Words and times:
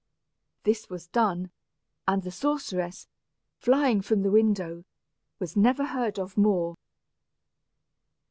This 0.63 0.89
was 0.89 1.05
done, 1.05 1.51
and 2.07 2.23
the 2.23 2.31
sorceress, 2.31 3.07
flying 3.59 4.01
from 4.01 4.23
the 4.23 4.31
window, 4.31 4.83
was 5.37 5.55
never 5.55 5.85
heard 5.85 6.17
of 6.17 6.35
more. 6.37 6.75